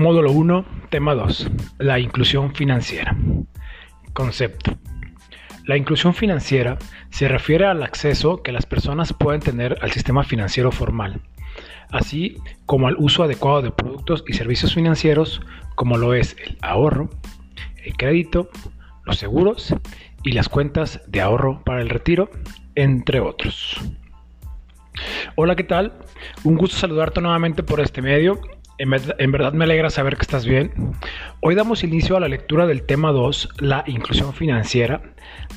Módulo 0.00 0.32
1, 0.32 0.64
tema 0.88 1.14
2. 1.14 1.50
La 1.76 1.98
inclusión 1.98 2.54
financiera. 2.54 3.14
Concepto. 4.14 4.78
La 5.66 5.76
inclusión 5.76 6.14
financiera 6.14 6.78
se 7.10 7.28
refiere 7.28 7.66
al 7.66 7.82
acceso 7.82 8.42
que 8.42 8.50
las 8.50 8.64
personas 8.64 9.12
pueden 9.12 9.42
tener 9.42 9.76
al 9.82 9.92
sistema 9.92 10.24
financiero 10.24 10.72
formal, 10.72 11.20
así 11.90 12.38
como 12.64 12.88
al 12.88 12.96
uso 12.96 13.24
adecuado 13.24 13.60
de 13.60 13.72
productos 13.72 14.24
y 14.26 14.32
servicios 14.32 14.72
financieros 14.72 15.42
como 15.74 15.98
lo 15.98 16.14
es 16.14 16.34
el 16.46 16.56
ahorro, 16.62 17.10
el 17.84 17.94
crédito, 17.94 18.48
los 19.04 19.18
seguros 19.18 19.74
y 20.24 20.32
las 20.32 20.48
cuentas 20.48 21.02
de 21.08 21.20
ahorro 21.20 21.62
para 21.62 21.82
el 21.82 21.90
retiro, 21.90 22.30
entre 22.74 23.20
otros. 23.20 23.78
Hola, 25.34 25.56
¿qué 25.56 25.64
tal? 25.64 25.92
Un 26.42 26.56
gusto 26.56 26.78
saludarte 26.78 27.20
nuevamente 27.20 27.62
por 27.62 27.80
este 27.80 28.00
medio 28.00 28.40
en 28.80 29.32
verdad 29.32 29.52
me 29.52 29.64
alegra 29.64 29.90
saber 29.90 30.16
que 30.16 30.22
estás 30.22 30.46
bien. 30.46 30.72
Hoy 31.40 31.54
damos 31.54 31.84
inicio 31.84 32.16
a 32.16 32.20
la 32.20 32.28
lectura 32.28 32.66
del 32.66 32.82
tema 32.82 33.12
2, 33.12 33.50
la 33.58 33.84
inclusión 33.86 34.32
financiera, 34.32 35.02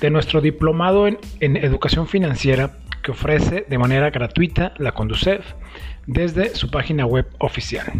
de 0.00 0.10
nuestro 0.10 0.40
diplomado 0.40 1.06
en, 1.06 1.56
educación 1.56 2.08
financiera 2.08 2.78
que 3.00 3.12
ofrece 3.12 3.64
de 3.68 3.78
manera 3.78 4.10
gratuita 4.10 4.74
la 4.76 4.90
Conducef 4.90 5.54
desde 6.06 6.56
su 6.56 6.68
página 6.68 7.06
web 7.06 7.28
oficial. 7.38 7.92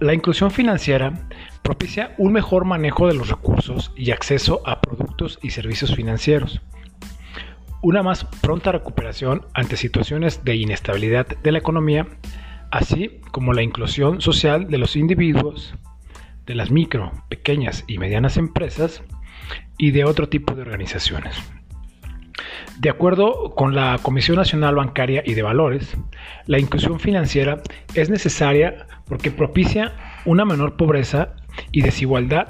La 0.00 0.14
inclusión 0.14 0.50
financiera 0.50 1.28
propicia 1.60 2.14
un 2.16 2.32
mejor 2.32 2.64
manejo 2.64 3.06
de 3.06 3.14
los 3.14 3.28
recursos 3.28 3.92
y 3.96 4.12
acceso 4.12 4.62
a 4.64 4.80
productos 4.80 5.38
y 5.42 5.50
servicios 5.50 5.94
financieros, 5.94 6.62
una 7.82 8.02
más 8.02 8.24
pronta 8.24 8.72
recuperación 8.72 9.44
ante 9.52 9.76
situaciones 9.76 10.42
de 10.42 10.56
inestabilidad 10.56 11.26
de 11.26 11.52
la 11.52 11.58
economía, 11.58 12.06
así 12.76 13.20
como 13.30 13.52
la 13.52 13.62
inclusión 13.62 14.20
social 14.20 14.68
de 14.68 14.78
los 14.78 14.96
individuos, 14.96 15.74
de 16.44 16.54
las 16.54 16.70
micro, 16.70 17.12
pequeñas 17.28 17.84
y 17.86 17.98
medianas 17.98 18.36
empresas 18.36 19.02
y 19.78 19.90
de 19.92 20.04
otro 20.04 20.28
tipo 20.28 20.54
de 20.54 20.62
organizaciones. 20.62 21.36
De 22.78 22.90
acuerdo 22.90 23.54
con 23.54 23.74
la 23.74 23.98
Comisión 24.02 24.36
Nacional 24.36 24.74
Bancaria 24.74 25.22
y 25.24 25.32
de 25.32 25.42
Valores, 25.42 25.96
la 26.44 26.58
inclusión 26.58 27.00
financiera 27.00 27.62
es 27.94 28.10
necesaria 28.10 28.86
porque 29.06 29.30
propicia 29.30 29.94
una 30.26 30.44
menor 30.44 30.76
pobreza 30.76 31.34
y 31.72 31.80
desigualdad 31.80 32.48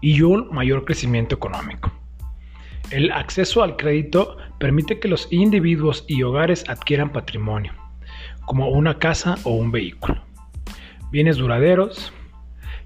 y 0.00 0.22
un 0.22 0.48
mayor 0.52 0.84
crecimiento 0.84 1.36
económico. 1.36 1.92
El 2.90 3.12
acceso 3.12 3.62
al 3.62 3.76
crédito 3.76 4.36
permite 4.58 4.98
que 4.98 5.08
los 5.08 5.28
individuos 5.30 6.04
y 6.08 6.22
hogares 6.24 6.64
adquieran 6.68 7.12
patrimonio, 7.12 7.72
como 8.48 8.70
una 8.70 8.98
casa 8.98 9.36
o 9.44 9.50
un 9.50 9.70
vehículo. 9.70 10.24
Bienes 11.12 11.36
duraderos, 11.36 12.14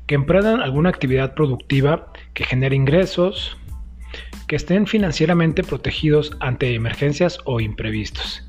que 0.08 0.16
emprendan 0.16 0.60
alguna 0.60 0.90
actividad 0.90 1.34
productiva 1.34 2.12
que 2.34 2.42
genere 2.44 2.74
ingresos, 2.74 3.56
que 4.48 4.56
estén 4.56 4.88
financieramente 4.88 5.62
protegidos 5.62 6.36
ante 6.40 6.74
emergencias 6.74 7.38
o 7.44 7.60
imprevistos 7.60 8.44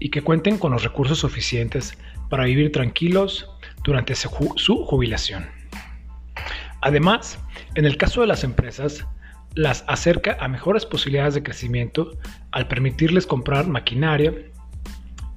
y 0.00 0.10
que 0.10 0.22
cuenten 0.22 0.58
con 0.58 0.72
los 0.72 0.82
recursos 0.82 1.20
suficientes 1.20 1.96
para 2.28 2.44
vivir 2.44 2.72
tranquilos 2.72 3.48
durante 3.84 4.16
su 4.16 4.84
jubilación. 4.84 5.46
Además, 6.82 7.38
en 7.76 7.84
el 7.84 7.96
caso 7.96 8.20
de 8.20 8.26
las 8.26 8.42
empresas, 8.42 9.06
las 9.54 9.84
acerca 9.86 10.36
a 10.40 10.48
mejores 10.48 10.84
posibilidades 10.84 11.34
de 11.34 11.44
crecimiento 11.44 12.18
al 12.50 12.66
permitirles 12.66 13.26
comprar 13.28 13.68
maquinaria, 13.68 14.34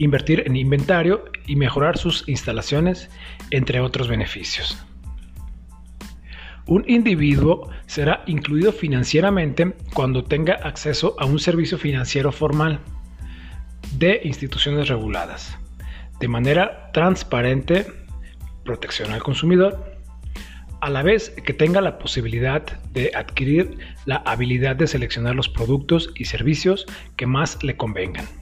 invertir 0.04 0.44
en 0.46 0.56
inventario 0.56 1.26
y 1.46 1.56
mejorar 1.56 1.98
sus 1.98 2.28
instalaciones, 2.28 3.10
entre 3.52 3.80
otros 3.80 4.08
beneficios. 4.08 4.84
Un 6.66 6.84
individuo 6.88 7.70
será 7.86 8.24
incluido 8.26 8.72
financieramente 8.72 9.74
cuando 9.94 10.24
tenga 10.24 10.54
acceso 10.54 11.16
a 11.20 11.26
un 11.26 11.40
servicio 11.40 11.78
financiero 11.78 12.32
formal 12.32 12.80
de 13.98 14.22
instituciones 14.24 14.88
reguladas, 14.88 15.58
de 16.20 16.28
manera 16.28 16.92
transparente, 16.94 17.86
protección 18.64 19.12
al 19.12 19.22
consumidor, 19.22 20.00
a 20.82 20.90
la 20.90 21.04
vez 21.04 21.30
que 21.30 21.54
tenga 21.54 21.80
la 21.82 22.00
posibilidad 22.00 22.64
de 22.92 23.12
adquirir 23.14 23.78
la 24.06 24.18
habilidad 24.18 24.76
de 24.76 24.88
seleccionar 24.88 25.36
los 25.36 25.50
productos 25.50 26.10
y 26.16 26.26
servicios 26.26 26.88
que 27.18 27.28
más 27.28 27.62
le 27.64 27.78
convengan. 27.78 28.41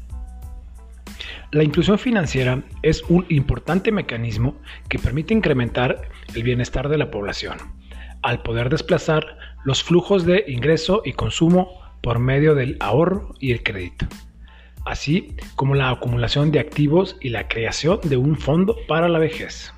La 1.51 1.63
inclusión 1.63 1.97
financiera 1.97 2.61
es 2.83 3.01
un 3.09 3.25
importante 3.29 3.91
mecanismo 3.91 4.55
que 4.87 4.99
permite 4.99 5.33
incrementar 5.33 6.07
el 6.35 6.43
bienestar 6.43 6.89
de 6.89 6.97
la 6.99 7.09
población, 7.09 7.57
al 8.21 8.43
poder 8.43 8.69
desplazar 8.69 9.25
los 9.63 9.81
flujos 9.81 10.27
de 10.27 10.45
ingreso 10.47 11.01
y 11.03 11.13
consumo 11.13 11.71
por 12.01 12.19
medio 12.19 12.53
del 12.53 12.77
ahorro 12.79 13.33
y 13.39 13.51
el 13.51 13.63
crédito, 13.63 14.05
así 14.85 15.35
como 15.55 15.73
la 15.73 15.89
acumulación 15.89 16.51
de 16.51 16.59
activos 16.59 17.17
y 17.19 17.29
la 17.29 17.47
creación 17.47 17.99
de 18.03 18.17
un 18.17 18.37
fondo 18.37 18.75
para 18.87 19.09
la 19.09 19.17
vejez. 19.17 19.73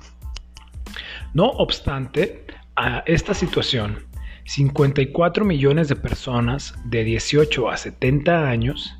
No 1.32 1.46
obstante, 1.46 2.44
a 2.76 3.02
esta 3.06 3.32
situación, 3.32 4.04
54 4.44 5.42
millones 5.46 5.88
de 5.88 5.96
personas 5.96 6.74
de 6.84 7.02
18 7.02 7.70
a 7.70 7.78
70 7.78 8.50
años 8.50 8.98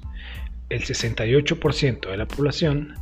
el 0.73 0.83
68% 0.83 2.11
de 2.11 2.17
la 2.17 2.27
población 2.27 2.95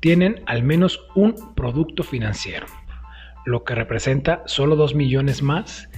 tienen 0.00 0.42
al 0.46 0.62
menos 0.62 1.00
un 1.14 1.54
producto 1.54 2.04
financiero, 2.04 2.66
lo 3.44 3.64
que 3.64 3.74
representa 3.74 4.42
solo 4.46 4.76
2 4.76 4.94
millones 4.94 5.42
más 5.42 5.88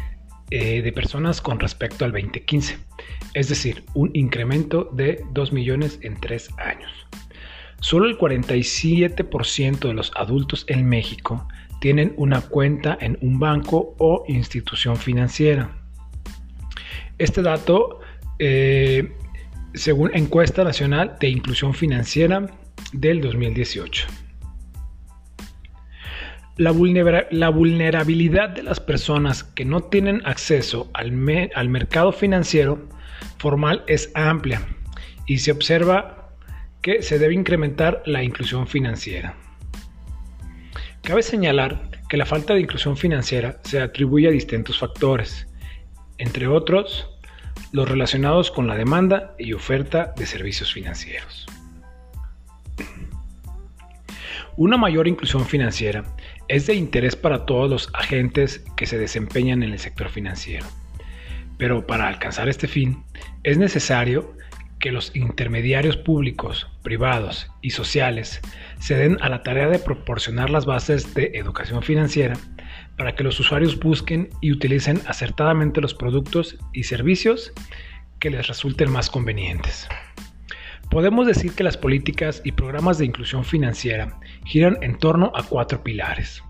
eh, 0.51 0.83
de 0.83 0.93
personas 0.93 1.41
con 1.41 1.61
respecto 1.61 2.05
al 2.05 2.13
2015, 2.13 2.79
es 3.35 3.49
decir, 3.49 3.85
un 3.95 4.11
incremento 4.15 4.89
de 4.93 5.23
2 5.33 5.53
millones 5.53 5.99
en 6.03 6.19
3 6.19 6.51
años. 6.59 6.91
Solo 7.81 8.07
el 8.07 8.19
47% 8.19 9.79
de 9.79 9.95
los 9.95 10.13
adultos 10.17 10.65
en 10.69 10.89
México 10.89 11.47
tienen 11.81 12.15
una 12.17 12.41
cuenta 12.43 12.97
en 13.01 13.19
un 13.23 13.39
banco 13.39 13.95
o 13.99 14.25
institución 14.29 14.97
financiera. 14.97 15.77
Este 17.17 17.43
dato 17.43 18.01
eh, 18.39 19.13
según 19.75 20.11
encuesta 20.15 20.65
nacional 20.65 21.17
de 21.21 21.29
inclusión 21.29 21.75
financiera 21.75 22.47
del 22.93 23.21
2018. 23.21 24.07
La, 26.57 26.73
vulnerabilidad 26.73 28.51
de 28.51 28.63
las 28.63 28.81
personas 28.81 29.45
que 29.45 29.65
no 29.65 29.85
tienen 29.85 30.21
acceso 30.27 30.91
al, 30.93 31.13
mercado 31.13 32.13
financiero 32.13 32.87
formal 33.39 33.83
es 33.87 34.11
amplia 34.15 34.67
y 35.27 35.39
se 35.39 35.53
observa 35.53 36.29
que 36.83 37.03
se 37.03 37.19
debe 37.19 37.35
incrementar 37.35 38.03
la 38.05 38.23
inclusión 38.23 38.67
financiera. 38.67 39.37
Cabe 41.03 41.23
señalar 41.23 41.89
que 42.11 42.19
la 42.19 42.27
falta 42.27 42.53
de 42.53 42.61
inclusión 42.61 42.97
financiera 42.97 43.61
se 43.65 43.81
atribuye 43.81 44.29
a 44.29 44.33
distintos 44.33 44.79
factores, 44.79 45.47
entre 46.19 46.47
otros 46.47 47.09
los 47.73 47.89
relacionados 47.89 48.51
con 48.51 48.67
la 48.67 48.77
demanda 48.77 49.35
y 49.39 49.53
oferta 49.53 50.13
de 50.17 50.27
servicios 50.27 50.73
financieros. 50.73 51.47
Una 54.57 54.77
mayor 54.77 55.09
inclusión 55.09 55.47
financiera 55.47 56.05
es 56.49 56.67
de 56.67 56.75
interés 56.75 57.17
para 57.17 57.47
todos 57.47 57.71
los 57.71 57.91
agentes 57.95 58.65
que 58.77 58.87
se 58.87 58.99
desempeñan 58.99 59.63
en 59.63 59.73
el 59.73 59.79
sector 59.79 60.09
financiero. 60.09 60.67
Pero 61.57 61.87
para 61.87 62.09
alcanzar 62.09 62.49
este 62.49 62.67
fin 62.67 63.05
es 63.43 63.57
necesario 63.57 64.35
que 64.81 64.93
los 64.93 65.15
intermediarios 65.15 65.97
públicos, 65.97 66.67
privados 66.83 67.51
y 67.61 67.71
sociales 67.71 68.41
se 68.81 68.97
den 68.97 69.19
a 69.21 69.29
la 69.29 69.43
tarea 69.43 69.69
de 69.69 69.79
proporcionar 69.79 70.51
las 70.51 70.65
bases 70.65 71.15
de 71.15 71.33
educación 71.35 71.83
financiera 71.83 72.35
para 73.01 73.15
que 73.15 73.25
los 73.25 73.41
usuarios 73.41 73.81
busquen 73.81 74.29
y 74.43 74.53
utilicen 74.53 75.01
acertadamente 75.07 75.81
los 75.81 75.95
productos 75.95 76.59
y 76.75 76.83
servicios 76.83 77.51
que 78.19 78.29
les 78.29 78.47
resulten 78.47 78.91
más 78.91 79.09
convenientes. 79.09 79.89
Podemos 80.91 81.27
decir 81.27 81.55
que 81.55 81.65
las 81.65 81.79
políticas 81.79 82.43
y 82.45 82.53
programas 82.53 82.99
de 82.99 83.07
inclusión 83.07 83.43
financiera 83.43 84.21
giran 84.45 84.77
en 84.83 84.99
torno 84.99 85.33
a 85.35 85.43
cuatro 85.45 85.83
pilares. 85.83 86.43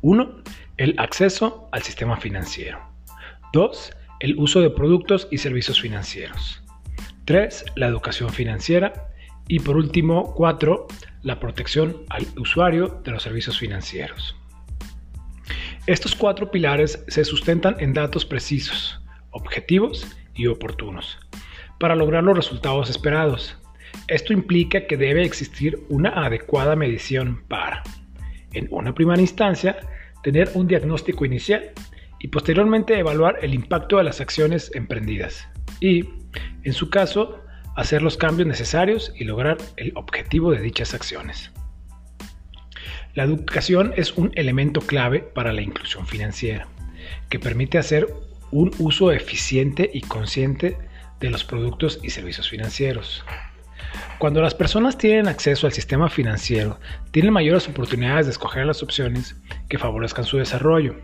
1. 0.00 0.42
El 0.78 0.98
acceso 0.98 1.68
al 1.70 1.84
sistema 1.84 2.16
financiero. 2.16 2.80
2. 3.52 3.92
El 4.18 4.40
uso 4.40 4.60
de 4.60 4.70
productos 4.70 5.28
y 5.30 5.38
servicios 5.38 5.80
financieros. 5.80 6.60
3. 7.24 7.66
La 7.76 7.86
educación 7.86 8.30
financiera. 8.30 9.12
Y 9.46 9.60
por 9.60 9.76
último, 9.76 10.34
4. 10.34 10.88
La 11.22 11.38
protección 11.38 11.98
al 12.08 12.26
usuario 12.36 13.00
de 13.04 13.12
los 13.12 13.22
servicios 13.22 13.56
financieros. 13.60 14.34
Estos 15.86 16.16
cuatro 16.16 16.50
pilares 16.50 17.04
se 17.06 17.24
sustentan 17.24 17.76
en 17.78 17.92
datos 17.92 18.24
precisos, 18.24 19.00
objetivos 19.30 20.04
y 20.34 20.48
oportunos 20.48 21.16
para 21.78 21.94
lograr 21.94 22.24
los 22.24 22.36
resultados 22.36 22.90
esperados. 22.90 23.56
Esto 24.08 24.32
implica 24.32 24.88
que 24.88 24.96
debe 24.96 25.22
existir 25.22 25.78
una 25.88 26.10
adecuada 26.10 26.74
medición 26.74 27.44
para 27.46 27.84
en 28.52 28.66
una 28.70 28.92
primera 28.94 29.20
instancia, 29.20 29.78
tener 30.24 30.50
un 30.54 30.66
diagnóstico 30.66 31.24
inicial 31.24 31.70
y 32.18 32.28
posteriormente 32.28 32.98
evaluar 32.98 33.38
el 33.42 33.54
impacto 33.54 33.98
de 33.98 34.04
las 34.04 34.20
acciones 34.20 34.72
emprendidas 34.74 35.46
y, 35.78 36.04
en 36.64 36.72
su 36.72 36.90
caso, 36.90 37.44
hacer 37.76 38.02
los 38.02 38.16
cambios 38.16 38.48
necesarios 38.48 39.12
y 39.14 39.22
lograr 39.22 39.58
el 39.76 39.92
objetivo 39.94 40.50
de 40.50 40.62
dichas 40.62 40.94
acciones. 40.94 41.52
La 43.16 43.22
educación 43.22 43.94
es 43.96 44.12
un 44.18 44.30
elemento 44.34 44.82
clave 44.82 45.20
para 45.20 45.54
la 45.54 45.62
inclusión 45.62 46.06
financiera, 46.06 46.68
que 47.30 47.38
permite 47.38 47.78
hacer 47.78 48.06
un 48.50 48.70
uso 48.78 49.10
eficiente 49.10 49.90
y 49.90 50.02
consciente 50.02 50.76
de 51.18 51.30
los 51.30 51.42
productos 51.42 51.98
y 52.02 52.10
servicios 52.10 52.50
financieros. 52.50 53.24
Cuando 54.18 54.42
las 54.42 54.54
personas 54.54 54.98
tienen 54.98 55.28
acceso 55.28 55.66
al 55.66 55.72
sistema 55.72 56.10
financiero, 56.10 56.78
tienen 57.10 57.32
mayores 57.32 57.66
oportunidades 57.66 58.26
de 58.26 58.32
escoger 58.32 58.66
las 58.66 58.82
opciones 58.82 59.34
que 59.70 59.78
favorezcan 59.78 60.26
su 60.26 60.36
desarrollo, 60.36 60.96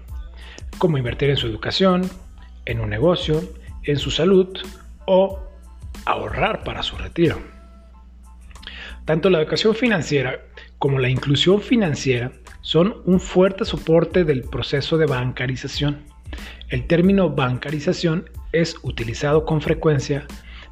como 0.76 0.99
invertir 0.99 1.31
en 1.31 1.38
su 1.38 1.47
educación, 1.47 2.11
en 2.67 2.81
un 2.81 2.91
negocio, 2.91 3.43
en 3.85 3.97
su 3.97 4.11
salud 4.11 4.55
o 5.06 5.41
ahorrar 6.05 6.62
para 6.62 6.82
su 6.82 6.94
retiro. 6.99 7.51
Tanto 9.04 9.31
la 9.31 9.40
educación 9.40 9.75
financiera 9.75 10.40
como 10.78 10.99
la 10.99 11.08
inclusión 11.08 11.60
financiera 11.60 12.32
son 12.60 13.02
un 13.04 13.19
fuerte 13.20 13.64
soporte 13.64 14.25
del 14.25 14.43
proceso 14.43 14.96
de 14.96 15.06
bancarización. 15.06 16.04
El 16.69 16.87
término 16.87 17.31
bancarización 17.31 18.31
es 18.52 18.76
utilizado 18.82 19.44
con 19.44 19.60
frecuencia 19.60 20.26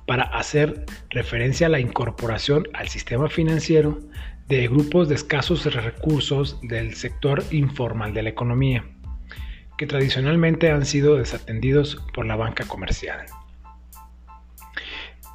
para 0.07 0.25
hacer 0.25 0.87
referencia 1.11 1.67
a 1.67 1.71
la 1.71 1.81
incorporación 1.81 2.69
al 2.73 2.89
sistema 2.89 3.29
financiero 3.29 3.99
de 4.49 4.67
grupos 4.69 5.09
de 5.09 5.15
escasos 5.15 5.65
recursos 5.73 6.59
del 6.63 6.95
sector 6.95 7.43
informal 7.51 8.13
de 8.15 8.23
la 8.23 8.31
economía, 8.31 8.85
que 9.79 9.87
tradicionalmente 9.87 10.71
han 10.71 10.85
sido 10.87 11.17
desatendidos 11.17 12.03
por 12.15 12.27
la 12.27 12.37
banca 12.37 12.65
comercial. 12.67 13.27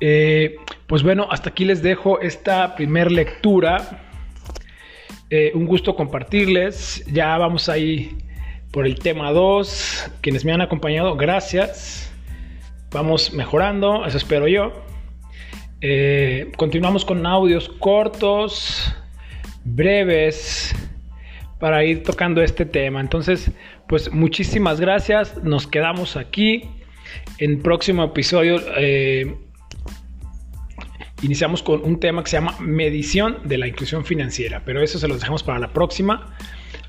Eh, 0.02 0.58
pues 0.88 1.04
bueno, 1.04 1.28
hasta 1.32 1.50
aquí 1.50 1.66
les 1.66 1.82
dejo 1.82 2.20
esta 2.22 2.76
primer 2.76 3.12
lectura. 3.12 4.04
Eh, 5.30 5.52
un 5.56 5.66
gusto 5.66 5.96
compartirles. 5.96 7.04
Ya 7.12 7.38
vamos 7.38 7.70
ahí 7.70 8.18
por 8.72 8.86
el 8.86 9.00
tema 9.00 9.32
2. 9.32 10.12
Quienes 10.22 10.46
me 10.46 10.52
han 10.52 10.62
acompañado, 10.62 11.16
gracias. 11.16 12.14
Vamos 12.92 13.34
mejorando, 13.34 14.06
eso 14.06 14.18
espero 14.18 14.48
yo. 14.48 14.72
Eh, 15.82 16.52
continuamos 16.56 17.04
con 17.04 17.26
audios 17.26 17.68
cortos, 17.68 18.96
breves, 19.64 20.74
para 21.60 21.84
ir 21.84 22.04
tocando 22.04 22.42
este 22.42 22.66
tema. 22.66 23.02
Entonces, 23.02 23.52
pues 23.88 24.12
muchísimas 24.12 24.80
gracias. 24.80 25.44
Nos 25.44 25.68
quedamos 25.68 26.16
aquí. 26.16 26.70
En 27.38 27.62
próximo 27.62 28.04
episodio 28.04 28.60
eh, 28.78 29.36
iniciamos 31.26 31.64
con 31.64 31.84
un 31.84 32.00
tema 32.00 32.24
que 32.24 32.30
se 32.30 32.38
llama 32.38 32.56
medición 32.60 33.38
de 33.44 33.58
la 33.58 33.68
inclusión 33.68 34.06
financiera, 34.06 34.62
pero 34.64 34.82
eso 34.82 35.00
se 35.00 35.08
los 35.08 35.20
dejamos 35.20 35.44
para 35.44 35.60
la 35.60 35.74
próxima. 35.74 36.36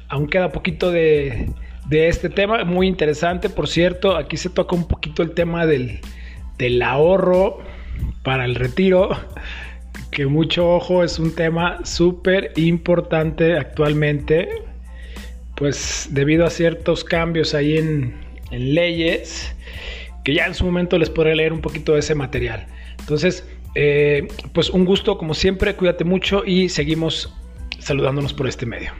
Aún 0.09 0.29
queda 0.29 0.53
poquito 0.53 0.91
de, 0.93 1.49
este 1.91 2.29
tema, 2.29 2.65
muy 2.65 2.87
interesante, 2.87 3.49
por 3.49 3.67
cierto, 3.67 4.17
aquí 4.17 4.37
se 4.37 4.50
toca 4.50 4.77
un 4.77 4.87
poquito 4.87 5.23
el 5.23 5.33
tema 5.33 5.67
del, 5.67 6.00
del 6.59 6.83
ahorro 6.83 7.59
para 8.23 8.44
el 8.44 8.55
retiro, 8.55 9.11
que 10.11 10.27
mucho 10.27 10.71
ojo 10.71 11.03
es 11.03 11.19
un 11.19 11.35
tema 11.35 11.85
súper 11.85 12.53
importante 12.56 13.56
actualmente, 13.56 14.49
pues 15.56 16.09
debido 16.11 16.44
a 16.44 16.50
ciertos 16.50 17.05
cambios 17.05 17.55
ahí 17.55 17.79
en, 17.79 18.15
en 18.50 18.75
leyes, 18.75 19.55
que 20.25 20.35
ya 20.35 20.47
en 20.47 20.55
su 20.55 20.67
momento 20.67 20.99
les 20.99 21.09
podré 21.09 21.35
leer 21.35 21.53
un 21.53 21.62
poquito 21.62 21.94
de 21.94 22.00
ese 22.00 22.15
material. 22.15 22.67
Entonces, 22.99 23.44
eh, 23.78 24.26
pues 24.55 24.70
un 24.70 24.87
gusto 24.87 25.19
como 25.19 25.34
siempre, 25.34 25.76
cuídate 25.76 26.05
mucho 26.05 26.44
y 26.46 26.70
seguimos 26.70 27.34
saludándonos 27.78 28.32
por 28.32 28.49
este 28.49 28.64
medio. 28.64 28.93